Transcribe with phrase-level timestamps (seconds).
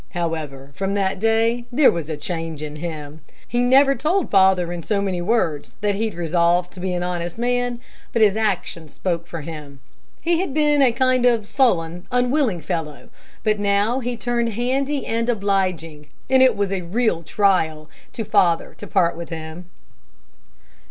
[0.15, 3.21] However, from that day there was a change in him.
[3.47, 7.03] He never told father in so many words that he' d resolved to be an
[7.03, 7.79] honest man,
[8.11, 9.79] but his actions spoke for him.
[10.19, 13.09] He had been a kind of sullen, unwilling fellow,
[13.43, 18.73] but now he turned handy and obliging, and it was a real trial to father
[18.79, 19.69] to part with him."